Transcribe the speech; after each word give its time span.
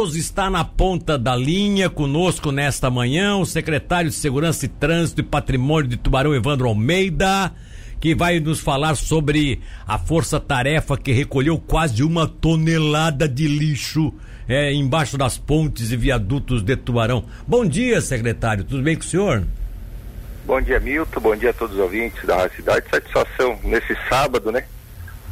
Está 0.00 0.48
na 0.48 0.64
ponta 0.64 1.18
da 1.18 1.34
linha 1.34 1.90
conosco 1.90 2.52
nesta 2.52 2.88
manhã 2.88 3.36
o 3.36 3.44
secretário 3.44 4.08
de 4.08 4.14
Segurança 4.14 4.64
e 4.64 4.68
Trânsito 4.68 5.22
e 5.22 5.24
Patrimônio 5.24 5.90
de 5.90 5.96
Tubarão, 5.96 6.32
Evandro 6.32 6.68
Almeida, 6.68 7.52
que 7.98 8.14
vai 8.14 8.38
nos 8.38 8.60
falar 8.60 8.94
sobre 8.94 9.60
a 9.88 9.98
força-tarefa 9.98 10.96
que 10.96 11.10
recolheu 11.10 11.58
quase 11.58 12.04
uma 12.04 12.28
tonelada 12.28 13.28
de 13.28 13.48
lixo 13.48 14.14
é, 14.48 14.72
embaixo 14.72 15.18
das 15.18 15.36
pontes 15.36 15.90
e 15.90 15.96
viadutos 15.96 16.62
de 16.62 16.76
Tubarão. 16.76 17.24
Bom 17.44 17.66
dia, 17.66 18.00
secretário, 18.00 18.62
tudo 18.62 18.84
bem 18.84 18.94
com 18.94 19.02
o 19.02 19.04
senhor? 19.04 19.42
Bom 20.46 20.60
dia, 20.60 20.78
Milton, 20.78 21.18
bom 21.18 21.34
dia 21.34 21.50
a 21.50 21.54
todos 21.54 21.74
os 21.74 21.82
ouvintes 21.82 22.24
da 22.24 22.48
cidade. 22.50 22.86
Satisfação 22.88 23.58
nesse 23.64 23.96
sábado, 24.08 24.52
né? 24.52 24.64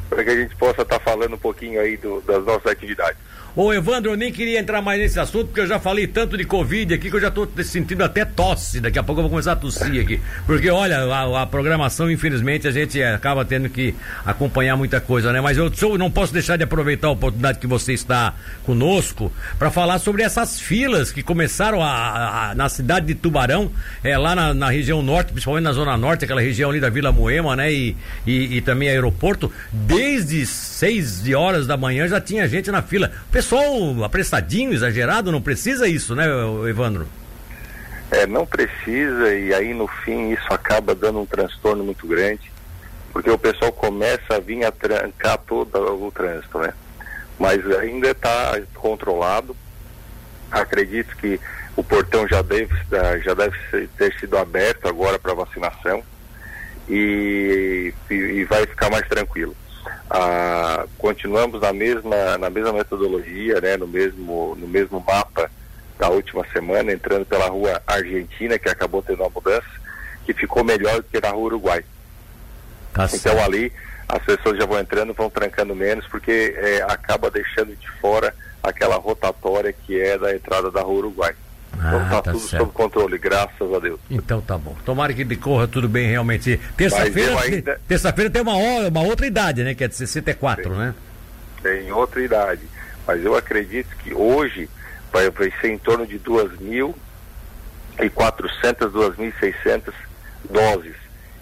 Para 0.09 0.25
que 0.25 0.31
a 0.31 0.37
gente 0.37 0.57
possa 0.57 0.83
estar 0.83 0.99
tá 0.99 1.05
falando 1.05 1.35
um 1.35 1.39
pouquinho 1.39 1.81
aí 1.81 1.97
do, 1.97 2.21
das 2.23 2.45
nossas 2.45 2.67
atividades. 2.67 3.26
Ô 3.59 3.73
Evandro, 3.73 4.11
eu 4.11 4.17
nem 4.19 4.31
queria 4.31 4.61
entrar 4.61 4.83
mais 4.83 5.01
nesse 5.01 5.19
assunto, 5.19 5.47
porque 5.47 5.63
eu 5.63 5.67
já 5.67 5.81
falei 5.81 6.07
tanto 6.07 6.37
de 6.37 6.45
Covid 6.45 6.93
aqui 6.93 7.09
que 7.09 7.17
eu 7.17 7.21
já 7.21 7.31
tô 7.31 7.49
sentindo 7.65 8.05
até 8.05 8.23
tosse. 8.23 8.81
Daqui 8.81 8.99
a 8.99 9.03
pouco 9.03 9.21
eu 9.21 9.23
vou 9.23 9.31
começar 9.31 9.53
a 9.53 9.57
tossir 9.57 9.99
aqui. 9.99 10.21
Porque, 10.45 10.69
olha, 10.69 10.99
a, 10.99 11.41
a 11.43 11.47
programação, 11.47 12.11
infelizmente, 12.11 12.69
a 12.69 12.71
gente 12.71 13.03
acaba 13.03 13.47
tendo 13.47 13.71
que 13.71 13.95
acompanhar 14.27 14.77
muita 14.77 15.01
coisa, 15.01 15.33
né? 15.33 15.41
Mas 15.41 15.57
eu, 15.57 15.73
eu 15.81 15.97
não 15.97 16.11
posso 16.11 16.35
deixar 16.35 16.59
de 16.59 16.65
aproveitar 16.65 17.09
a 17.09 17.13
oportunidade 17.13 17.59
que 17.59 17.67
você 17.67 17.95
está 17.95 18.35
conosco 18.63 19.33
para 19.59 19.71
falar 19.71 20.01
sobre 20.01 20.23
essas 20.23 20.61
filas 20.61 21.11
que 21.11 21.23
começaram 21.23 21.83
a, 21.83 22.51
a, 22.51 22.55
na 22.55 22.69
cidade 22.69 23.07
de 23.07 23.15
Tubarão, 23.15 23.73
é, 24.05 24.19
lá 24.19 24.35
na, 24.35 24.53
na, 24.53 24.69
região 24.69 25.01
norte, 25.01 25.33
principalmente 25.33 25.65
na 25.65 25.73
zona 25.73 25.97
norte, 25.97 26.27
aquela 26.27 26.43
região 26.43 26.69
ali 26.69 26.79
da 26.79 26.91
Vila 26.91 27.11
Moema, 27.11 27.57
né? 27.57 27.73
E, 27.73 27.97
e, 28.27 28.59
e 28.59 28.61
também 28.61 28.91
aeroporto. 28.91 29.51
Desde 29.73 30.45
seis 30.45 31.27
horas 31.33 31.67
da 31.67 31.79
manhã 31.79 32.07
já 32.07 32.21
tinha 32.21 32.47
gente 32.47 32.71
na 32.71 32.83
fila. 32.83 33.11
O 33.31 33.33
pessoal 33.33 33.46
apressadinho, 34.05 34.73
exagerado, 34.73 35.31
não 35.31 35.43
precisa 35.43 35.87
isso, 35.87 36.15
né, 36.15 36.25
Evandro? 36.69 37.07
É, 38.11 38.27
não 38.27 38.47
precisa 38.47 39.35
e 39.35 39.53
aí 39.53 39.75
no 39.75 39.89
fim 39.89 40.33
isso 40.33 40.47
acaba 40.51 40.95
dando 40.95 41.21
um 41.21 41.27
transtorno 41.27 41.85
muito 41.85 42.07
grande, 42.07 42.53
porque 43.13 43.31
o 43.31 43.39
pessoal 43.39 43.73
começa 43.73 44.37
a 44.37 44.41
vir 44.41 44.65
a 44.65 44.71
trancar 44.71 45.39
todo 45.39 45.77
o 45.77 46.11
trânsito, 46.13 46.59
né? 46.59 46.73
Mas 47.39 47.65
ainda 47.79 48.11
está 48.11 48.61
controlado. 48.75 49.57
Acredito 50.51 51.17
que 51.17 51.41
o 51.77 51.83
portão 51.83 52.27
já 52.27 52.41
deve, 52.41 52.73
já 53.23 53.35
deve 53.35 53.89
ter 53.99 54.15
sido 54.19 54.39
aberto 54.39 54.89
agora 54.89 55.19
para 55.19 55.35
vacinação 55.35 56.03
e, 56.89 57.93
e 58.09 58.45
vai 58.45 58.67
ficar 58.67 58.91
mais 58.91 59.07
tranquilo. 59.09 59.55
Ah, 60.09 60.87
continuamos 60.99 61.61
na 61.61 61.73
mesma, 61.73 62.39
na 62.39 62.49
mesma 62.49 62.73
metodologia, 62.73 63.61
né, 63.61 63.77
no, 63.77 63.89
mesmo, 63.89 64.57
no 64.57 64.69
mesmo 64.69 65.01
mapa 65.01 65.51
da 65.99 66.09
última 66.09 66.47
semana, 66.53 66.93
entrando 66.93 67.25
pela 67.27 67.49
rua 67.49 67.83
Argentina, 67.87 68.59
que 68.59 68.69
acabou 68.69 69.03
tendo 69.03 69.23
uma 69.23 69.31
mudança, 69.31 69.67
que 70.25 70.33
ficou 70.33 70.63
melhor 70.63 70.97
do 70.97 71.05
que 71.05 71.21
na 71.21 71.31
rua 71.31 71.47
Uruguai. 71.47 71.85
Tá 72.93 73.09
então 73.13 73.43
ali 73.43 73.73
as 74.09 74.23
pessoas 74.23 74.57
já 74.57 74.65
vão 74.65 74.79
entrando, 74.79 75.13
vão 75.13 75.29
trancando 75.29 75.75
menos, 75.75 76.07
porque 76.07 76.55
é, 76.57 76.83
acaba 76.83 77.31
deixando 77.31 77.75
de 77.75 77.91
fora 78.01 78.33
aquela 78.63 78.97
rotatória 78.97 79.73
que 79.73 80.01
é 80.01 80.17
da 80.17 80.35
entrada 80.35 80.71
da 80.71 80.81
rua 80.83 80.99
Uruguai. 80.99 81.35
Ah, 81.81 81.89
então 81.89 82.09
tá, 82.09 82.23
tá 82.23 82.33
tudo 82.33 82.41
certo. 82.41 82.63
sob 82.63 82.73
controle, 82.73 83.19
graças 83.19 83.73
a 83.73 83.79
Deus. 83.79 84.01
Então 84.11 84.41
tá 84.41 84.57
bom. 84.57 84.77
Tomara 84.85 85.13
que 85.13 85.25
decorra 85.25 85.67
tudo 85.69 85.89
bem 85.89 86.09
realmente. 86.09 86.61
Terça-feira 86.77 87.41
ainda... 87.41 87.81
terça-feira 87.87 88.31
tem 88.31 88.43
uma, 88.43 88.55
uma 88.55 89.03
outra 89.03 89.27
idade, 89.27 89.63
né? 89.65 89.75
Que 89.75 89.85
é 89.85 89.89
de 89.89 89.95
64, 89.95 90.63
tem, 90.63 90.73
né? 90.73 90.95
Tem 91.63 91.93
outra 91.93 92.23
idade. 92.23 92.63
Mas 93.07 93.25
eu 93.25 93.37
acredito 93.37 93.97
que 93.99 94.13
hoje 94.13 94.69
vai, 95.13 95.31
vai 95.31 95.53
ser 95.61 95.69
em 95.69 95.79
torno 95.79 96.07
de 96.07 96.19
2.400, 96.19 96.95
2.600 97.99 99.93
doses. 100.51 100.97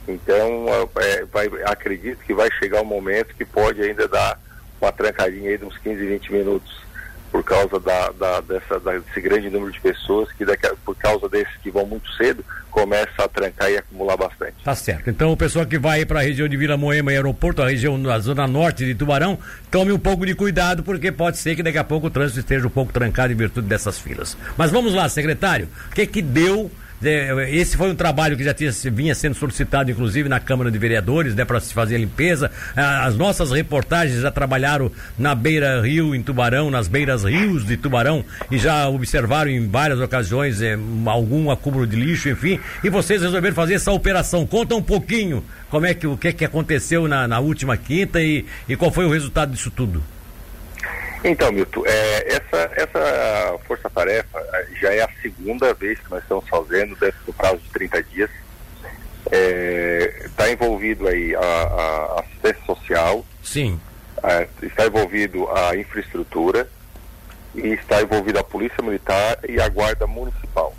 Então, 0.06 0.66
é, 0.96 1.24
vai, 1.24 1.48
acredito 1.64 2.18
que 2.24 2.34
vai 2.34 2.50
chegar 2.58 2.82
um 2.82 2.86
momento 2.86 3.34
que 3.34 3.44
pode 3.44 3.80
ainda 3.82 4.06
dar 4.06 4.38
uma 4.80 4.92
trancadinha 4.92 5.50
aí 5.50 5.58
de 5.58 5.64
uns 5.64 5.78
15, 5.78 6.06
20 6.06 6.32
minutos 6.32 6.84
por 7.34 7.42
causa 7.42 7.80
da, 7.80 8.10
da, 8.12 8.40
dessa, 8.42 8.78
desse 8.78 9.20
grande 9.20 9.50
número 9.50 9.72
de 9.72 9.80
pessoas 9.80 10.30
que 10.34 10.44
daqui, 10.44 10.68
por 10.84 10.94
causa 10.94 11.28
desses 11.28 11.52
que 11.64 11.68
vão 11.68 11.84
muito 11.84 12.08
cedo 12.12 12.44
começa 12.70 13.24
a 13.24 13.28
trancar 13.28 13.68
e 13.72 13.76
acumular 13.76 14.16
bastante. 14.16 14.54
Tá 14.62 14.72
certo. 14.76 15.10
Então 15.10 15.32
o 15.32 15.36
pessoal 15.36 15.66
que 15.66 15.76
vai 15.76 16.04
para 16.04 16.20
a 16.20 16.22
região 16.22 16.46
de 16.46 16.56
Vila 16.56 16.76
Moema 16.76 17.12
e 17.12 17.16
aeroporto, 17.16 17.60
a 17.60 17.68
região 17.68 18.00
da 18.00 18.20
zona 18.20 18.46
norte 18.46 18.84
de 18.84 18.94
Tubarão, 18.94 19.36
tome 19.68 19.90
um 19.90 19.98
pouco 19.98 20.24
de 20.24 20.32
cuidado 20.36 20.84
porque 20.84 21.10
pode 21.10 21.38
ser 21.38 21.56
que 21.56 21.62
daqui 21.64 21.76
a 21.76 21.82
pouco 21.82 22.06
o 22.06 22.10
trânsito 22.10 22.38
esteja 22.38 22.68
um 22.68 22.70
pouco 22.70 22.92
trancado 22.92 23.32
em 23.32 23.36
virtude 23.36 23.66
dessas 23.66 23.98
filas. 23.98 24.36
Mas 24.56 24.70
vamos 24.70 24.94
lá, 24.94 25.08
secretário, 25.08 25.68
o 25.90 25.94
que 25.96 26.06
que 26.06 26.22
deu 26.22 26.70
esse 27.50 27.76
foi 27.76 27.90
um 27.90 27.94
trabalho 27.94 28.36
que 28.36 28.44
já 28.44 28.54
tinha, 28.54 28.70
vinha 28.92 29.14
sendo 29.14 29.34
solicitado, 29.34 29.90
inclusive, 29.90 30.28
na 30.28 30.40
Câmara 30.40 30.70
de 30.70 30.78
Vereadores, 30.78 31.34
né, 31.34 31.44
para 31.44 31.60
se 31.60 31.72
fazer 31.72 31.96
a 31.96 31.98
limpeza. 31.98 32.50
As 32.76 33.16
nossas 33.16 33.50
reportagens 33.50 34.20
já 34.20 34.30
trabalharam 34.30 34.90
na 35.18 35.34
Beira 35.34 35.80
Rio, 35.80 36.14
em 36.14 36.22
Tubarão, 36.22 36.70
nas 36.70 36.88
beiras 36.88 37.24
rios 37.24 37.64
de 37.64 37.76
Tubarão, 37.76 38.24
e 38.50 38.58
já 38.58 38.88
observaram 38.88 39.50
em 39.50 39.68
várias 39.68 40.00
ocasiões 40.00 40.60
é, 40.62 40.78
algum 41.06 41.50
acúmulo 41.50 41.86
de 41.86 41.96
lixo, 41.96 42.28
enfim. 42.28 42.58
E 42.82 42.90
vocês 42.90 43.22
resolveram 43.22 43.54
fazer 43.54 43.74
essa 43.74 43.92
operação. 43.92 44.46
Conta 44.46 44.74
um 44.74 44.82
pouquinho 44.82 45.44
como 45.70 45.86
é 45.86 45.94
que 45.94 46.06
o 46.06 46.16
que, 46.16 46.32
que 46.32 46.44
aconteceu 46.44 47.08
na, 47.08 47.26
na 47.26 47.40
última 47.40 47.76
quinta 47.76 48.22
e, 48.22 48.44
e 48.68 48.76
qual 48.76 48.90
foi 48.90 49.04
o 49.04 49.10
resultado 49.10 49.52
disso 49.52 49.70
tudo. 49.70 50.02
Então, 51.24 51.50
Milton, 51.50 51.82
é, 51.86 52.34
essa, 52.34 52.70
essa 52.76 53.58
força-tarefa 53.66 54.38
é, 54.38 54.66
já 54.78 54.92
é 54.92 55.00
a 55.00 55.08
segunda 55.22 55.72
vez 55.72 55.98
que 55.98 56.10
nós 56.10 56.22
estamos 56.22 56.46
fazendo, 56.46 56.94
dentro 56.96 57.18
do 57.24 57.32
prazo 57.32 57.56
de 57.56 57.70
30 57.70 58.02
dias. 58.02 58.30
Está 60.22 60.48
é, 60.48 60.52
envolvido 60.52 61.08
aí 61.08 61.34
a, 61.34 61.40
a, 61.40 62.20
assistência 62.20 62.62
social. 62.66 63.24
Sim. 63.42 63.80
É, 64.22 64.46
está 64.62 64.86
envolvido 64.86 65.48
a 65.50 65.74
infraestrutura 65.74 66.68
e 67.54 67.68
está 67.68 68.02
envolvido 68.02 68.38
a 68.38 68.44
Polícia 68.44 68.82
Militar 68.82 69.38
e 69.48 69.58
a 69.58 69.68
Guarda 69.70 70.06
Municipal. 70.06 70.74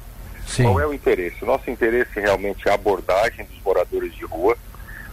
Sim. 0.45 0.63
Qual 0.63 0.79
é 0.79 0.85
o 0.85 0.93
interesse? 0.93 1.43
O 1.43 1.47
nosso 1.47 1.71
interesse 1.71 2.19
realmente 2.19 2.67
é 2.67 2.71
a 2.71 2.75
abordagem 2.75 3.45
dos 3.45 3.59
moradores 3.63 4.13
de 4.13 4.25
rua, 4.25 4.55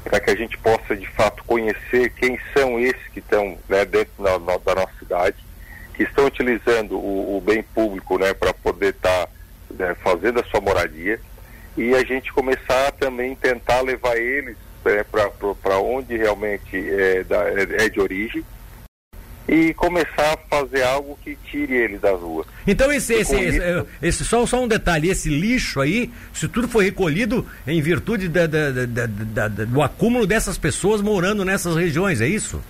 para 0.04 0.20
que 0.20 0.30
a 0.30 0.36
gente 0.36 0.58
possa 0.58 0.94
de 0.94 1.06
fato 1.12 1.42
conhecer 1.44 2.10
quem 2.10 2.38
são 2.52 2.78
esses 2.78 3.06
que 3.14 3.20
estão 3.20 3.56
né, 3.66 3.84
dentro 3.86 4.22
da, 4.22 4.36
da, 4.38 4.74
nossa 4.74 4.91
cidade, 5.12 5.36
que 5.94 6.02
estão 6.04 6.26
utilizando 6.26 6.96
o, 6.96 7.36
o 7.36 7.40
bem 7.40 7.62
público 7.62 8.18
né, 8.18 8.32
para 8.32 8.54
poder 8.54 8.94
estar 8.94 9.26
tá, 9.26 9.32
né, 9.70 9.94
fazendo 10.02 10.40
a 10.40 10.44
sua 10.44 10.60
moradia 10.60 11.20
e 11.76 11.94
a 11.94 12.04
gente 12.04 12.32
começar 12.32 12.88
a 12.88 12.92
também 12.92 13.34
tentar 13.34 13.82
levar 13.82 14.16
eles 14.16 14.56
é, 14.84 15.04
para 15.04 15.78
onde 15.78 16.16
realmente 16.16 16.76
é, 16.76 17.22
da, 17.24 17.42
é, 17.48 17.88
de 17.88 18.00
origem 18.00 18.44
e 19.48 19.74
começar 19.74 20.34
a 20.34 20.36
fazer 20.48 20.82
algo 20.82 21.18
que 21.22 21.36
tire 21.44 21.74
ele 21.74 21.98
da 21.98 22.12
rua. 22.12 22.46
Então 22.66 22.90
esse, 22.92 23.12
esse, 23.14 23.34
esse, 23.34 23.58
isso... 23.58 23.86
esse, 24.00 24.24
só, 24.24 24.46
só 24.46 24.62
um 24.62 24.68
detalhe, 24.68 25.10
esse 25.10 25.28
lixo 25.28 25.80
aí, 25.80 26.10
se 26.32 26.48
tudo 26.48 26.68
foi 26.68 26.84
recolhido 26.84 27.46
em 27.66 27.80
virtude 27.82 28.28
da, 28.28 28.46
da, 28.46 28.70
da, 28.70 29.48
do 29.48 29.82
acúmulo 29.82 30.26
dessas 30.26 30.56
pessoas 30.56 31.02
morando 31.02 31.44
nessas 31.44 31.76
regiões, 31.76 32.20
é 32.20 32.28
isso? 32.28 32.62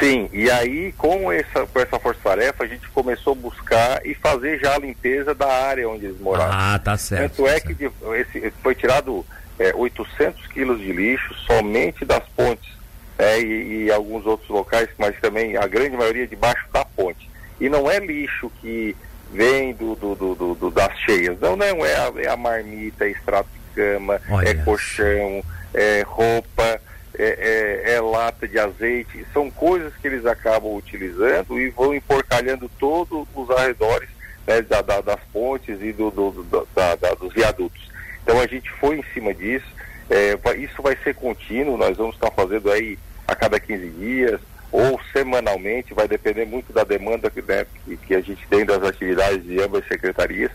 Sim, 0.00 0.30
e 0.32 0.50
aí 0.50 0.92
com 0.92 1.30
essa, 1.30 1.66
com 1.66 1.78
essa 1.78 1.98
força-tarefa 1.98 2.64
a 2.64 2.66
gente 2.66 2.88
começou 2.88 3.34
a 3.34 3.36
buscar 3.36 4.06
e 4.06 4.14
fazer 4.14 4.58
já 4.58 4.74
a 4.74 4.78
limpeza 4.78 5.34
da 5.34 5.46
área 5.46 5.88
onde 5.88 6.06
eles 6.06 6.20
moravam. 6.20 6.52
Ah, 6.52 6.80
tá 6.82 6.96
certo. 6.96 7.36
Tanto 7.36 7.44
tá 7.44 7.50
é 7.50 7.60
certo. 7.60 7.76
que 7.76 7.90
esse, 8.16 8.50
foi 8.62 8.74
tirado 8.74 9.24
é, 9.58 9.74
800 9.74 10.46
quilos 10.46 10.80
de 10.80 10.90
lixo 10.90 11.34
somente 11.46 12.04
das 12.04 12.24
pontes 12.34 12.70
é, 13.18 13.38
e, 13.40 13.84
e, 13.84 13.92
alguns 13.92 14.24
outros 14.24 14.48
locais, 14.48 14.88
mas 14.98 15.14
também 15.20 15.56
a 15.58 15.66
grande 15.66 15.94
maioria 15.96 16.26
debaixo 16.26 16.64
da 16.72 16.82
ponte. 16.84 17.28
E 17.60 17.68
não 17.68 17.90
é 17.90 17.98
lixo 17.98 18.50
que 18.62 18.96
vem 19.30 19.74
do, 19.74 19.94
do, 19.94 20.14
do, 20.14 20.54
do 20.54 20.70
das 20.70 20.98
cheias, 21.00 21.38
não, 21.38 21.54
não, 21.54 21.84
é 21.84 21.94
a, 21.94 22.12
é 22.16 22.28
a 22.28 22.36
marmita, 22.36 23.04
é 23.04 23.10
extrato 23.10 23.48
de 23.52 23.74
cama, 23.74 24.20
Olha. 24.30 24.48
é 24.48 24.54
colchão, 24.54 25.44
é 25.74 26.02
roupa, 26.06 26.80
é, 27.20 27.84
é, 27.86 27.92
é, 27.94 28.00
lata 28.00 28.48
de 28.48 28.58
azeite, 28.58 29.26
são 29.32 29.50
coisas 29.50 29.92
que 29.96 30.08
eles 30.08 30.24
acabam 30.24 30.74
utilizando 30.74 31.60
e 31.60 31.68
vão 31.68 31.94
emporcalhando 31.94 32.70
todos 32.78 33.28
os 33.34 33.50
arredores 33.50 34.08
né, 34.46 34.62
da, 34.62 34.80
da, 34.80 35.02
das 35.02 35.20
pontes 35.30 35.82
e 35.82 35.92
do, 35.92 36.10
do, 36.10 36.66
da, 36.74 36.94
dos 37.14 37.34
viadutos. 37.34 37.90
Então 38.22 38.40
a 38.40 38.46
gente 38.46 38.70
foi 38.70 38.98
em 38.98 39.04
cima 39.12 39.34
disso, 39.34 39.66
é, 40.08 40.32
isso 40.56 40.80
vai 40.80 40.96
ser 41.04 41.14
contínuo, 41.14 41.76
nós 41.76 41.98
vamos 41.98 42.14
estar 42.14 42.30
fazendo 42.30 42.70
aí 42.70 42.98
a 43.28 43.34
cada 43.34 43.60
15 43.60 43.90
dias 43.90 44.40
ou 44.72 44.98
semanalmente, 45.12 45.92
vai 45.92 46.08
depender 46.08 46.46
muito 46.46 46.72
da 46.72 46.84
demanda 46.84 47.28
que, 47.28 47.42
né, 47.42 47.66
que, 48.06 48.14
a 48.14 48.20
gente 48.20 48.46
tem 48.48 48.64
das 48.64 48.82
atividades 48.82 49.44
de 49.44 49.60
ambas 49.60 49.86
secretarias, 49.86 50.50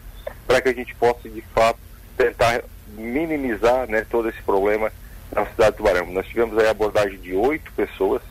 para 0.48 0.62
que 0.62 0.70
a 0.70 0.74
gente 0.74 0.96
possa, 0.96 1.30
de 1.30 1.42
fato, 1.54 1.78
tentar 2.18 2.64
minimizar 2.98 3.88
né, 3.88 4.06
todo 4.10 4.30
esse 4.30 4.42
problema 4.42 4.92
na 5.36 5.46
cidade 5.48 5.72
de 5.72 5.78
Tubarão. 5.78 6.06
Nós 6.08 6.26
tivemos 6.28 6.58
aí 6.58 6.68
a 6.68 6.72
abordagem 6.72 7.20
de 7.20 7.36
oito 7.36 7.72
pessoas, 7.74 8.22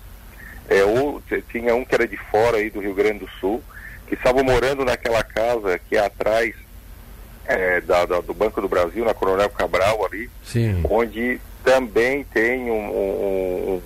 é, 0.68 0.82
ou, 0.82 1.22
tinha 1.50 1.74
um 1.74 1.84
que 1.84 1.94
era 1.94 2.08
de 2.08 2.16
fora 2.16 2.56
aí 2.56 2.70
do 2.70 2.80
Rio 2.80 2.94
Grande 2.94 3.20
do 3.20 3.28
Sul, 3.38 3.62
que 4.08 4.14
estavam 4.14 4.42
morando 4.42 4.84
naquela 4.84 5.22
casa 5.22 5.78
que 5.78 5.96
é 5.96 6.04
atrás 6.04 6.54
é, 7.46 7.80
da, 7.82 8.06
da, 8.06 8.20
do 8.20 8.32
Banco 8.32 8.60
do 8.60 8.68
Brasil, 8.68 9.04
na 9.04 9.12
Coronel 9.12 9.50
Cabral 9.50 10.04
ali, 10.06 10.30
Sim. 10.42 10.82
onde 10.88 11.38
também 11.62 12.24
tem 12.24 12.70
um, 12.70 12.90
um, 12.90 13.82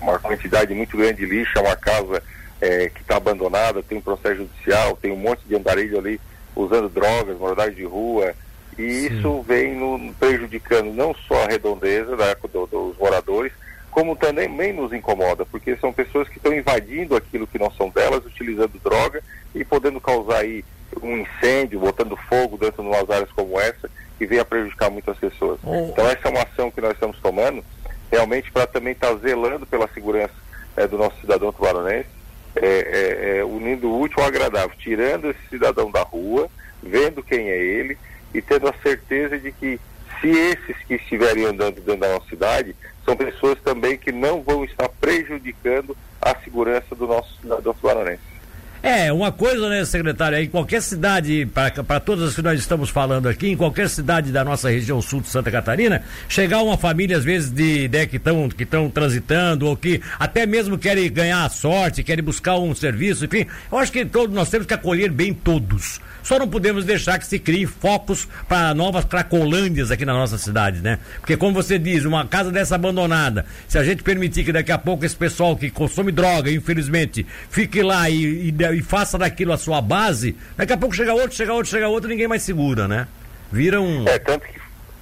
uma 0.00 0.18
quantidade 0.18 0.74
muito 0.74 0.96
grande 0.96 1.24
de 1.24 1.26
lixo, 1.26 1.58
é 1.58 1.62
uma 1.62 1.76
casa 1.76 2.22
é, 2.60 2.90
que 2.90 3.00
está 3.00 3.16
abandonada, 3.16 3.82
tem 3.82 3.96
um 3.96 4.02
processo 4.02 4.36
judicial, 4.36 4.96
tem 5.00 5.10
um 5.12 5.16
monte 5.16 5.40
de 5.46 5.56
andarilho 5.56 5.98
ali 5.98 6.20
usando 6.54 6.88
drogas, 6.88 7.38
moradores 7.38 7.74
de 7.76 7.84
rua, 7.84 8.34
e 8.80 9.08
Sim. 9.08 9.18
isso 9.18 9.42
vem 9.42 9.74
no, 9.74 10.14
prejudicando 10.14 10.94
não 10.94 11.14
só 11.28 11.44
a 11.44 11.48
redondeza 11.48 12.16
da, 12.16 12.32
do, 12.32 12.66
dos 12.66 12.96
moradores, 12.96 13.52
como 13.90 14.16
também 14.16 14.72
nos 14.72 14.90
incomoda, 14.92 15.44
porque 15.44 15.76
são 15.76 15.92
pessoas 15.92 16.28
que 16.28 16.38
estão 16.38 16.54
invadindo 16.54 17.14
aquilo 17.14 17.46
que 17.46 17.58
não 17.58 17.70
são 17.72 17.90
delas, 17.90 18.24
utilizando 18.24 18.80
droga 18.82 19.22
e 19.54 19.64
podendo 19.64 20.00
causar 20.00 20.38
aí 20.38 20.64
um 21.02 21.18
incêndio, 21.18 21.80
botando 21.80 22.16
fogo 22.16 22.56
dentro 22.56 22.82
de 22.82 22.88
umas 22.88 23.10
áreas 23.10 23.30
como 23.32 23.60
essa, 23.60 23.90
que 24.16 24.26
vem 24.26 24.38
a 24.38 24.44
prejudicar 24.44 24.90
muitas 24.90 25.18
pessoas. 25.18 25.60
Então 25.90 26.08
essa 26.08 26.28
é 26.28 26.30
uma 26.30 26.42
ação 26.42 26.70
que 26.70 26.80
nós 26.80 26.92
estamos 26.92 27.18
tomando, 27.20 27.62
realmente 28.10 28.50
para 28.50 28.66
também 28.66 28.92
estar 28.92 29.08
tá 29.08 29.16
zelando 29.16 29.66
pela 29.66 29.88
segurança 29.88 30.34
é, 30.76 30.86
do 30.86 30.96
nosso 30.96 31.20
cidadão 31.20 31.52
tubaronense, 31.52 32.08
é, 32.56 33.44
unindo 33.44 33.90
o 33.90 34.00
útil 34.00 34.22
ao 34.22 34.28
agradável, 34.28 34.72
tirando 34.78 35.30
esse 35.30 35.48
cidadão 35.50 35.90
da 35.90 36.02
rua, 36.02 36.48
vendo 36.82 37.22
quem 37.22 37.50
é 37.50 37.58
ele 37.58 37.98
e 38.34 38.40
tendo 38.40 38.68
a 38.68 38.74
certeza 38.82 39.38
de 39.38 39.52
que 39.52 39.80
se 40.20 40.28
esses 40.28 40.76
que 40.86 40.94
estiverem 40.94 41.46
andando 41.46 41.76
dentro 41.76 42.00
da 42.00 42.12
nossa 42.14 42.28
cidade 42.28 42.74
são 43.04 43.16
pessoas 43.16 43.58
também 43.60 43.96
que 43.96 44.12
não 44.12 44.42
vão 44.42 44.64
estar 44.64 44.88
prejudicando 44.88 45.96
a 46.20 46.34
segurança 46.36 46.94
do 46.94 47.06
nosso 47.06 47.40
cidadão 47.40 47.72
tubaronense. 47.72 48.29
É, 48.82 49.12
uma 49.12 49.30
coisa, 49.30 49.68
né, 49.68 49.84
secretário, 49.84 50.38
em 50.38 50.48
qualquer 50.48 50.80
cidade, 50.80 51.46
para 51.86 52.00
todas 52.00 52.30
as 52.30 52.34
que 52.34 52.40
nós 52.40 52.58
estamos 52.58 52.88
falando 52.88 53.28
aqui, 53.28 53.48
em 53.48 53.56
qualquer 53.56 53.90
cidade 53.90 54.32
da 54.32 54.42
nossa 54.42 54.70
região 54.70 55.02
sul 55.02 55.20
de 55.20 55.28
Santa 55.28 55.50
Catarina, 55.50 56.02
chegar 56.28 56.62
uma 56.62 56.78
família, 56.78 57.18
às 57.18 57.24
vezes, 57.24 57.50
de, 57.50 57.88
né, 57.88 58.06
que 58.06 58.16
estão 58.16 58.48
que 58.48 58.64
transitando, 58.64 59.66
ou 59.66 59.76
que 59.76 60.00
até 60.18 60.46
mesmo 60.46 60.78
querem 60.78 61.12
ganhar 61.12 61.44
a 61.44 61.50
sorte, 61.50 62.02
querem 62.02 62.24
buscar 62.24 62.56
um 62.58 62.74
serviço, 62.74 63.26
enfim, 63.26 63.46
eu 63.70 63.76
acho 63.76 63.92
que 63.92 64.04
todos 64.04 64.34
nós 64.34 64.48
temos 64.48 64.66
que 64.66 64.72
acolher 64.72 65.10
bem 65.10 65.34
todos. 65.34 66.00
Só 66.22 66.38
não 66.38 66.48
podemos 66.48 66.84
deixar 66.84 67.18
que 67.18 67.26
se 67.26 67.38
criem 67.38 67.66
focos 67.66 68.28
para 68.48 68.74
novas 68.74 69.04
cracolândias 69.04 69.90
aqui 69.90 70.04
na 70.04 70.12
nossa 70.12 70.38
cidade, 70.38 70.80
né? 70.80 70.98
Porque, 71.18 71.36
como 71.36 71.54
você 71.54 71.78
diz, 71.78 72.04
uma 72.04 72.26
casa 72.26 72.50
dessa 72.50 72.74
abandonada, 72.74 73.46
se 73.66 73.78
a 73.78 73.84
gente 73.84 74.02
permitir 74.02 74.44
que 74.44 74.52
daqui 74.52 74.72
a 74.72 74.78
pouco 74.78 75.04
esse 75.04 75.16
pessoal 75.16 75.56
que 75.56 75.70
consome 75.70 76.12
droga, 76.12 76.50
infelizmente, 76.50 77.26
fique 77.50 77.82
lá 77.82 78.08
e, 78.10 78.48
e, 78.48 78.52
e 78.74 78.82
faça 78.82 79.18
daquilo 79.18 79.52
a 79.52 79.58
sua 79.58 79.80
base, 79.80 80.36
daqui 80.56 80.72
a 80.72 80.76
pouco 80.76 80.94
chega 80.94 81.14
outro, 81.14 81.36
chega 81.36 81.52
outro, 81.52 81.70
chega 81.70 81.88
outro, 81.88 82.08
ninguém 82.08 82.28
mais 82.28 82.42
segura, 82.42 82.86
né? 82.86 83.06
Vira 83.50 83.80
um. 83.80 84.06
É, 84.06 84.18
tanto 84.18 84.46
que, 84.46 84.60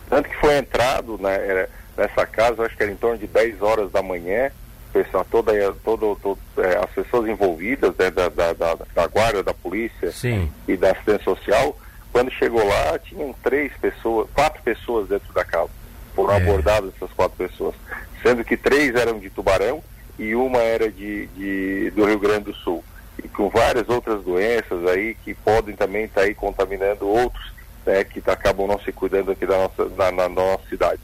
tanto 0.09 0.29
que 0.29 0.37
foi 0.37 0.57
entrado 0.57 1.19
né, 1.19 1.67
nessa 1.97 2.27
casa, 2.27 2.65
acho 2.65 2.77
que 2.77 2.83
era 2.83 2.93
em 2.93 2.97
torno 2.97 3.19
de 3.19 3.27
10 3.27 3.63
horas 3.63 3.91
da 3.91 4.03
manhã 4.03 4.51
pessoa, 4.93 5.25
toda, 5.31 5.53
todo, 5.85 6.17
todo 6.17 6.39
é, 6.59 6.77
as 6.77 6.91
pessoas 6.91 7.29
envolvidas 7.29 7.95
né, 7.97 8.11
da, 8.11 8.29
da, 8.29 8.53
da, 8.53 8.79
da, 8.95 9.07
guarda, 9.07 9.43
da 9.43 9.55
polícia 9.55 10.11
Sim. 10.13 10.51
e 10.67 10.77
da 10.77 10.93
assistência 10.93 11.25
social, 11.25 11.79
quando 12.13 12.33
chegou 12.33 12.67
lá, 12.67 12.99
tinham 12.99 13.35
três 13.43 13.73
pessoas, 13.81 14.29
quatro 14.35 14.63
pessoas 14.63 15.09
dentro 15.09 15.33
da 15.33 15.45
casa. 15.45 15.71
Foram 16.15 16.35
é. 16.35 16.37
abordadas 16.39 16.93
essas 16.97 17.13
quatro 17.13 17.37
pessoas, 17.37 17.75
sendo 18.23 18.45
que 18.45 18.57
três 18.57 18.95
eram 18.95 19.19
de 19.19 19.31
Tubarão 19.31 19.83
e 20.19 20.35
uma 20.35 20.59
era 20.59 20.91
de, 20.91 21.27
de 21.29 21.91
do 21.91 22.05
Rio 22.05 22.19
Grande 22.19 22.47
do 22.47 22.55
Sul. 22.55 22.83
E 23.23 23.29
com 23.29 23.49
várias 23.49 23.89
outras 23.89 24.23
doenças 24.23 24.87
aí 24.87 25.15
que 25.25 25.35
podem 25.35 25.75
também 25.75 26.05
estar 26.05 26.23
tá 26.23 26.27
aí 26.27 26.35
contaminando 26.35 27.09
outros 27.09 27.53
né, 27.89 28.05
que 28.05 28.21
tá, 28.21 28.35
acabam 28.35 28.67
não 28.67 28.79
se 28.81 28.93
cuidando 28.93 29.31
aqui 29.31 29.47
da 29.47 29.57
nossa, 29.57 29.89
na, 29.97 30.13
na 30.13 30.29
nossa 30.29 30.69
cidade. 30.69 31.01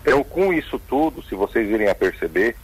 Então, 0.00 0.24
com 0.24 0.52
isso 0.52 0.78
tudo, 0.78 1.22
se 1.22 1.34
vocês 1.34 1.68
virem 1.68 1.88
a 1.88 1.94
perceber, 1.94 2.56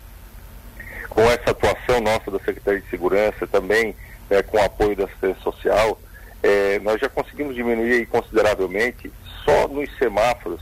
com 1.08 1.22
essa 1.22 1.50
atuação 1.50 2.00
nossa 2.00 2.30
da 2.30 2.38
Secretaria 2.38 2.80
de 2.80 2.88
Segurança, 2.88 3.46
também 3.46 3.94
né, 4.30 4.42
com 4.42 4.56
o 4.56 4.62
apoio 4.62 4.96
da 4.96 5.04
assistência 5.04 5.42
social, 5.42 6.00
é, 6.42 6.78
nós 6.80 7.00
já 7.00 7.08
conseguimos 7.08 7.54
diminuir 7.54 8.06
consideravelmente, 8.06 9.12
só 9.44 9.68
nos 9.68 9.90
semáforos, 9.98 10.60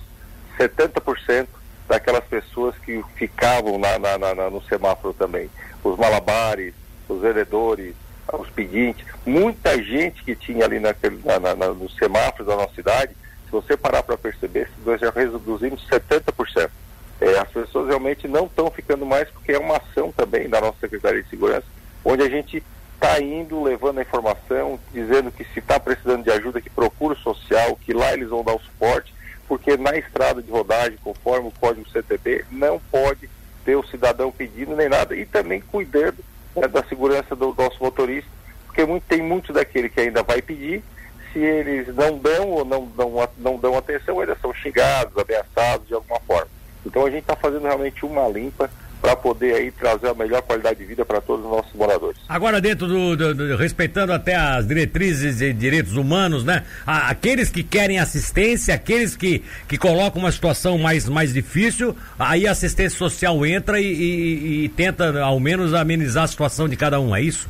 70% 0.59 1.47
daquelas 1.89 2.25
pessoas 2.25 2.77
que 2.79 3.03
ficavam 3.15 3.79
na, 3.79 3.99
na, 3.99 4.35
na, 4.35 4.51
no 4.51 4.63
semáforo 4.65 5.15
também. 5.15 5.49
Os 5.85 5.97
malabares, 5.97 6.75
os 7.09 7.21
vendedores, 7.21 7.95
os 8.33 8.51
pedintes, 8.51 9.07
muita 9.25 9.81
gente 9.83 10.25
que 10.25 10.35
tinha 10.35 10.65
ali 10.65 10.81
naquele, 10.81 11.21
na, 11.25 11.39
na, 11.39 11.69
nos 11.69 11.95
semáforos 11.97 12.47
da 12.47 12.57
nossa 12.57 12.75
cidade, 12.75 13.13
se 13.45 13.53
você 13.53 13.77
parar 13.77 14.03
para 14.03 14.17
perceber, 14.17 14.69
nós 14.85 15.01
já 15.01 15.11
reduzimos 15.11 15.87
70%. 15.89 16.71
É, 17.21 17.39
as 17.39 17.49
pessoas 17.49 17.89
realmente 17.89 18.29
não 18.29 18.47
estão 18.47 18.71
ficando 18.71 19.07
mais 19.07 19.29
porque 19.31 19.53
é 19.53 19.59
uma 19.59 19.77
ação 19.77 20.13
também 20.13 20.49
da 20.49 20.61
nossa 20.61 20.79
Secretaria 20.81 21.23
de 21.23 21.31
Segurança, 21.31 21.65
onde 22.05 22.23
a 22.23 22.29
gente 22.29 22.63
está 22.95 23.21
indo, 23.21 23.63
levando 23.63 23.99
a 23.99 24.03
informação, 24.03 24.79
dizendo 24.93 25.31
que 25.31 25.45
se 25.45 25.61
está 25.61 25.79
precisando 25.79 26.25
de 26.25 26.31
ajuda, 26.31 26.61
que 26.61 26.69
procura 26.69 27.15
o 27.15 27.19
social, 27.19 27.77
que 27.77 27.93
lá 27.93 28.13
eles 28.13 28.29
vão 28.29 28.43
dar 28.43 28.55
o 28.55 28.61
suporte, 28.61 29.15
porque 29.47 29.77
na 29.77 29.97
estrada 29.97 30.43
de 30.43 30.51
rodagem, 30.51 30.99
conforme 31.03 31.49
o 31.49 31.53
código 31.53 31.89
CTB, 31.89 32.45
não 32.51 32.81
pode 32.91 33.31
ter 33.65 33.77
o 33.77 33.87
cidadão 33.87 34.33
pedindo 34.33 34.75
nem 34.75 34.89
nada, 34.89 35.15
e 35.15 35.25
também 35.25 35.61
cuidando 35.61 36.19
né, 36.57 36.67
da 36.69 36.83
segurança 36.85 37.37
do 37.37 37.55
nosso 37.57 37.83
motorista, 37.83 38.29
porque 38.67 38.85
muito, 38.85 39.05
tem 39.05 39.23
muito 39.23 39.53
daquele 39.53 39.89
que 39.89 40.01
ainda 40.01 40.23
vai 40.23 40.41
pedir, 40.43 40.83
se 41.33 41.39
eles 41.39 41.95
não 41.95 42.19
dão 42.19 42.49
ou 42.49 42.65
não, 42.65 42.89
não, 42.97 43.29
não 43.39 43.59
dão 43.59 43.77
atenção, 43.77 44.23
eles 44.23 44.41
são 44.41 44.53
xingados, 44.55 45.17
ameaçados 45.17 45.87
de 45.87 45.95
alguma 45.95 46.19
forma. 46.21 46.49
Então 46.85 47.05
a 47.05 47.11
gente 47.11 47.23
está 47.23 47.37
fazendo 47.37 47.65
realmente 47.65 48.05
uma 48.07 48.27
limpa 48.29 48.71
para 49.01 49.15
poder 49.15 49.55
aí 49.55 49.71
trazer 49.71 50.09
a 50.09 50.15
melhor 50.15 50.43
qualidade 50.43 50.79
de 50.79 50.85
vida 50.85 51.05
para 51.05 51.21
todos 51.21 51.45
os 51.45 51.51
nossos 51.51 51.73
moradores. 51.75 52.19
Agora 52.29 52.61
dentro 52.61 52.87
do, 52.87 53.17
do, 53.17 53.35
do, 53.35 53.57
respeitando 53.57 54.13
até 54.13 54.35
as 54.35 54.67
diretrizes 54.67 55.39
de 55.39 55.53
direitos 55.53 55.97
humanos, 55.97 56.45
né? 56.45 56.65
aqueles 56.87 57.51
que 57.51 57.63
querem 57.63 57.99
assistência, 57.99 58.75
aqueles 58.75 59.17
que, 59.17 59.45
que 59.69 59.79
colocam 59.79 60.21
uma 60.21 60.33
situação 60.33 60.79
mais, 60.79 61.09
mais 61.09 61.33
difícil, 61.33 61.97
aí 62.19 62.47
a 62.47 62.53
assistência 62.53 62.99
social 62.99 63.45
entra 63.47 63.81
e, 63.81 63.85
e, 63.85 64.65
e 64.65 64.69
tenta 64.71 65.21
ao 65.23 65.39
menos 65.39 65.75
amenizar 65.75 66.25
a 66.25 66.29
situação 66.29 66.69
de 66.69 66.77
cada 66.77 66.99
um, 66.99 67.15
é 67.15 67.21
isso? 67.21 67.49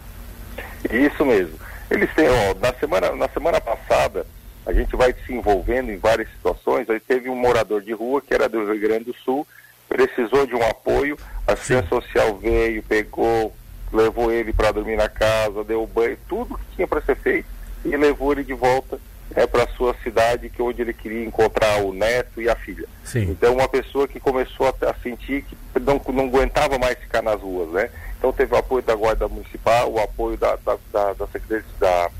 Isso 0.90 1.24
mesmo. 1.24 1.54
Eles 1.90 2.12
têm, 2.14 2.28
ó, 2.28 2.54
na 2.60 2.72
semana, 2.74 3.12
na 3.14 3.28
semana 3.28 3.60
passada, 3.60 4.26
a 4.66 4.72
gente 4.72 4.96
vai 4.96 5.14
se 5.24 5.32
envolvendo 5.32 5.90
em 5.90 5.96
várias 5.96 6.28
situações. 6.30 6.90
Aí 6.90 6.98
teve 6.98 7.30
um 7.30 7.36
morador 7.36 7.80
de 7.80 7.92
rua 7.92 8.20
que 8.20 8.34
era 8.34 8.48
do 8.48 8.64
Rio 8.64 8.80
Grande 8.80 9.04
do 9.04 9.14
Sul, 9.14 9.46
precisou 9.88 10.46
de 10.46 10.54
um 10.54 10.62
apoio, 10.62 11.16
a 11.46 11.52
assistência 11.52 11.88
social 11.88 12.36
veio, 12.36 12.82
pegou, 12.82 13.54
levou 13.92 14.32
ele 14.32 14.52
para 14.52 14.72
dormir 14.72 14.96
na 14.96 15.08
casa, 15.08 15.64
deu 15.64 15.86
banho, 15.86 16.18
tudo 16.28 16.58
que 16.58 16.76
tinha 16.76 16.86
para 16.86 17.00
ser 17.02 17.16
feito 17.16 17.48
e 17.84 17.96
levou 17.96 18.32
ele 18.32 18.44
de 18.44 18.54
volta 18.54 18.98
é, 19.34 19.46
para 19.46 19.68
sua 19.68 19.94
cidade, 20.02 20.48
que 20.48 20.60
é 20.60 20.64
onde 20.64 20.82
ele 20.82 20.92
queria 20.92 21.24
encontrar 21.24 21.82
o 21.82 21.92
neto 21.92 22.40
e 22.40 22.48
a 22.48 22.56
filha. 22.56 22.86
Sim. 23.04 23.30
Então 23.30 23.54
uma 23.54 23.68
pessoa 23.68 24.06
que 24.06 24.20
começou 24.20 24.66
a, 24.68 24.90
a, 24.90 24.94
sentir 25.02 25.42
que 25.42 25.56
não, 25.80 26.00
não 26.12 26.26
aguentava 26.26 26.78
mais 26.78 26.98
ficar 26.98 27.22
nas 27.22 27.40
ruas, 27.40 27.68
né? 27.70 27.90
Então 28.18 28.32
teve 28.32 28.54
o 28.54 28.58
apoio 28.58 28.82
da 28.82 28.94
Guarda 28.94 29.28
Municipal, 29.28 29.92
o 29.92 30.00
apoio 30.00 30.36
da, 30.36 30.56
da, 30.56 30.78
da, 30.92 31.12
da 31.12 31.26
Secretaria 31.28 31.64
da, 31.78 32.10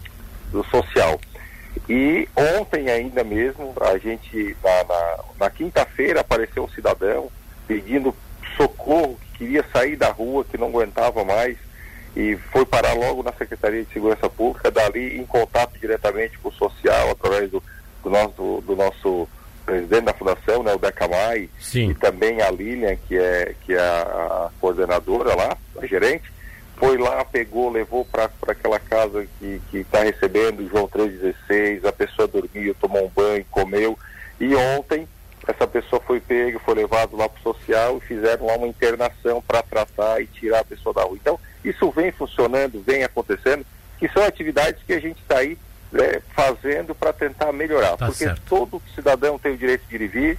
do 0.51 0.65
Social. 0.65 1.21
E 1.89 2.29
ontem 2.35 2.89
ainda 2.91 3.23
mesmo, 3.23 3.73
a 3.81 3.97
gente, 3.99 4.57
na, 4.63 4.85
na, 4.85 5.19
na 5.41 5.51
quinta-feira, 5.51 6.21
apareceu 6.21 6.65
um 6.65 6.69
cidadão 6.69 7.31
pedindo 7.67 8.15
socorro, 8.57 9.19
que 9.33 9.39
queria 9.39 9.65
sair 9.73 9.97
da 9.97 10.11
rua, 10.11 10.45
que 10.45 10.57
não 10.59 10.69
aguentava 10.69 11.25
mais, 11.25 11.57
e 12.17 12.37
foi 12.51 12.65
parar 12.65 12.95
logo 12.95 13.23
na 13.23 13.33
Secretaria 13.33 13.85
de 13.85 13.93
Segurança 13.93 14.29
Pública, 14.29 14.71
dali 14.71 15.19
em 15.19 15.27
contato 15.27 15.79
diretamente 15.79 16.39
com 16.39 16.49
o 16.49 16.53
social, 16.53 17.11
através 17.11 17.51
do, 17.51 17.63
do 18.03 18.11
nosso, 18.11 18.63
do 18.67 18.77
nosso 18.77 19.29
presidente 19.67 20.05
da 20.05 20.15
fundação, 20.15 20.63
né, 20.63 20.73
o 20.73 20.79
Decamai, 20.79 21.51
Sim. 21.59 21.91
e 21.91 21.95
também 21.95 22.41
a 22.41 22.51
Lilian, 22.51 22.97
que 23.09 23.19
é, 23.19 23.55
que 23.63 23.75
é 23.75 23.81
a, 23.81 24.03
a 24.47 24.51
coordenadora 24.61 25.35
lá, 25.35 25.59
a 25.79 25.87
gerente, 25.87 26.33
foi 26.77 26.97
lá, 26.97 27.25
pegou, 27.25 27.71
levou 27.71 28.05
para 28.05 28.31
aquela 28.49 28.79
casa 28.79 29.27
que 29.39 29.61
está 29.73 30.03
recebendo 30.03 30.69
João 30.69 30.87
316, 30.87 31.85
a 31.85 31.93
pessoa 31.93 32.29
dormiu, 32.29 32.75
tomou 32.75 33.05
um 33.05 33.11
banho, 33.11 33.45
comeu, 33.51 33.99
e 34.39 34.55
ontem 34.55 35.09
essa 35.53 35.67
pessoa 35.67 36.03
foi 36.03 36.21
pega, 36.21 36.59
foi 36.59 36.75
levado 36.75 37.17
lá 37.17 37.29
para 37.29 37.39
o 37.39 37.55
social 37.55 37.99
e 37.99 38.07
fizeram 38.07 38.47
lá 38.47 38.57
uma 38.57 38.67
internação 38.67 39.41
para 39.41 39.63
tratar 39.63 40.21
e 40.21 40.27
tirar 40.27 40.61
a 40.61 40.65
pessoa 40.65 40.93
da 40.93 41.03
rua. 41.03 41.17
Então, 41.17 41.39
isso 41.65 41.91
vem 41.91 42.11
funcionando, 42.11 42.83
vem 42.85 43.05
acontecendo, 43.05 43.65
que 43.99 44.09
são 44.09 44.25
atividades 44.25 44.83
que 44.83 44.93
a 44.93 45.01
gente 45.01 45.21
está 45.21 45.39
aí 45.39 45.57
é, 45.95 46.21
fazendo 46.35 46.95
para 46.95 47.13
tentar 47.13 47.53
melhorar. 47.53 47.97
Tá 47.97 48.07
porque 48.07 48.25
certo. 48.25 48.43
todo 48.49 48.83
cidadão 48.95 49.39
tem 49.39 49.53
o 49.53 49.57
direito 49.57 49.87
de 49.89 49.97
ir 49.97 50.03
e 50.03 50.09
vir, 50.09 50.39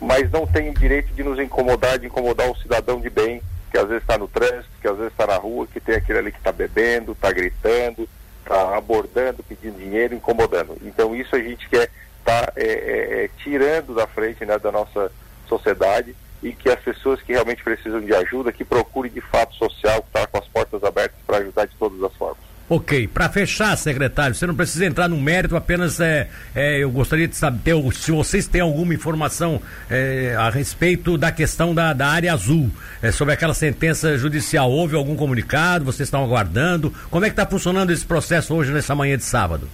mas 0.00 0.30
não 0.30 0.46
tem 0.46 0.70
o 0.70 0.74
direito 0.74 1.12
de 1.12 1.22
nos 1.22 1.38
incomodar, 1.38 1.98
de 1.98 2.06
incomodar 2.06 2.50
o 2.50 2.56
cidadão 2.56 3.00
de 3.00 3.10
bem 3.10 3.42
que 3.74 3.78
às 3.78 3.88
vezes 3.88 4.04
está 4.04 4.16
no 4.16 4.28
trânsito, 4.28 4.70
que 4.80 4.86
às 4.86 4.96
vezes 4.96 5.10
está 5.10 5.26
na 5.26 5.36
rua, 5.36 5.66
que 5.66 5.80
tem 5.80 5.96
aquele 5.96 6.20
ali 6.20 6.30
que 6.30 6.38
está 6.38 6.52
bebendo, 6.52 7.10
está 7.10 7.32
gritando, 7.32 8.08
tá 8.44 8.76
abordando, 8.76 9.42
pedindo 9.42 9.80
dinheiro, 9.80 10.14
incomodando. 10.14 10.76
Então 10.82 11.14
isso 11.16 11.34
a 11.34 11.40
gente 11.40 11.68
quer 11.68 11.90
estar 12.24 12.46
tá, 12.46 12.52
é, 12.56 12.64
é, 12.64 13.24
é, 13.24 13.30
tirando 13.42 13.94
da 13.94 14.06
frente 14.06 14.44
né, 14.44 14.58
da 14.58 14.72
nossa 14.72 15.12
sociedade 15.46 16.16
e 16.42 16.52
que 16.52 16.68
as 16.68 16.80
pessoas 16.80 17.22
que 17.22 17.32
realmente 17.32 17.62
precisam 17.62 18.00
de 18.00 18.14
ajuda, 18.14 18.52
que 18.52 18.64
procurem 18.64 19.12
de 19.12 19.20
fato 19.20 19.54
social, 19.54 20.02
que 20.02 20.08
está 20.08 20.26
com 20.26 20.38
as 20.38 20.48
portas 20.48 20.82
abertas 20.82 21.18
para 21.26 21.38
ajudar 21.38 21.66
de 21.66 21.74
todas 21.76 22.02
as 22.02 22.12
formas. 22.14 22.54
Ok, 22.66 23.06
para 23.08 23.28
fechar, 23.28 23.76
secretário, 23.76 24.34
você 24.34 24.46
não 24.46 24.54
precisa 24.54 24.86
entrar 24.86 25.06
no 25.06 25.18
mérito, 25.18 25.54
apenas 25.54 26.00
é, 26.00 26.30
é 26.54 26.78
eu 26.78 26.90
gostaria 26.90 27.28
de 27.28 27.36
saber 27.36 27.74
se 27.92 28.10
vocês 28.10 28.46
têm 28.46 28.62
alguma 28.62 28.94
informação 28.94 29.60
é, 29.90 30.34
a 30.38 30.48
respeito 30.48 31.18
da 31.18 31.30
questão 31.30 31.74
da, 31.74 31.92
da 31.92 32.08
área 32.08 32.32
azul, 32.32 32.70
é, 33.02 33.12
sobre 33.12 33.34
aquela 33.34 33.52
sentença 33.52 34.16
judicial. 34.16 34.70
Houve 34.70 34.96
algum 34.96 35.14
comunicado? 35.14 35.84
Vocês 35.84 36.06
estão 36.06 36.24
aguardando? 36.24 36.90
Como 37.10 37.24
é 37.26 37.28
que 37.28 37.34
está 37.34 37.44
funcionando 37.44 37.90
esse 37.92 38.04
processo 38.04 38.54
hoje, 38.54 38.72
nessa 38.72 38.94
manhã 38.94 39.18
de 39.18 39.24
sábado? 39.24 39.68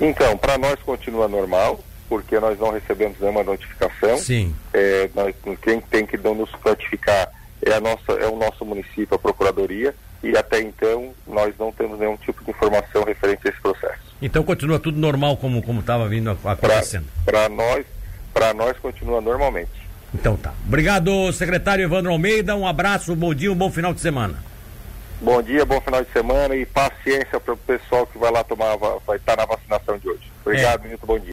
Então, 0.00 0.36
para 0.36 0.58
nós 0.58 0.78
continua 0.80 1.28
normal, 1.28 1.80
porque 2.08 2.38
nós 2.38 2.58
não 2.58 2.70
recebemos 2.70 3.18
nenhuma 3.20 3.42
notificação. 3.42 4.18
Sim. 4.18 4.54
É, 4.72 5.08
nós, 5.14 5.34
quem 5.62 5.80
tem 5.80 6.06
que 6.06 6.16
nos 6.16 6.50
notificar 6.64 7.28
é, 7.62 7.74
a 7.74 7.80
nossa, 7.80 8.12
é 8.12 8.26
o 8.26 8.36
nosso 8.36 8.64
município, 8.64 9.14
a 9.14 9.18
Procuradoria 9.18 9.94
e 10.22 10.36
até 10.36 10.60
então 10.60 11.12
nós 11.26 11.54
não 11.58 11.70
temos 11.70 11.98
nenhum 11.98 12.16
tipo 12.16 12.42
de 12.42 12.50
informação 12.50 13.04
referente 13.04 13.46
a 13.46 13.50
esse 13.50 13.60
processo. 13.60 14.00
Então 14.22 14.42
continua 14.42 14.78
tudo 14.78 14.98
normal 14.98 15.36
como 15.36 15.62
como 15.62 15.80
estava 15.80 16.08
vindo 16.08 16.30
acontecendo. 16.30 17.06
Para 17.24 17.48
nós, 17.48 17.84
para 18.32 18.54
nós 18.54 18.76
continua 18.78 19.20
normalmente. 19.20 19.70
Então 20.14 20.36
tá. 20.36 20.54
Obrigado, 20.66 21.32
secretário 21.32 21.84
Evandro 21.84 22.10
Almeida. 22.10 22.56
Um 22.56 22.66
abraço, 22.66 23.14
bom 23.14 23.34
dia, 23.34 23.52
um 23.52 23.56
bom 23.56 23.70
final 23.70 23.92
de 23.92 24.00
semana. 24.00 24.42
Bom 25.24 25.40
dia, 25.40 25.64
bom 25.64 25.80
final 25.80 26.04
de 26.04 26.12
semana 26.12 26.54
e 26.54 26.66
paciência 26.66 27.40
para 27.40 27.54
o 27.54 27.56
pessoal 27.56 28.06
que 28.06 28.18
vai 28.18 28.30
lá 28.30 28.44
tomar, 28.44 28.76
vai 29.06 29.16
estar 29.16 29.34
na 29.38 29.46
vacinação 29.46 29.96
de 29.96 30.06
hoje. 30.06 30.30
Obrigado, 30.44 30.84
é. 30.84 30.88
muito 30.88 31.06
bom 31.06 31.18
dia. 31.18 31.22